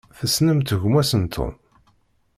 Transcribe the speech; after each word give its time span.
Tessnemt 0.17 0.69
gma-s 0.81 1.11
n 1.21 1.23
Tom? 1.33 1.53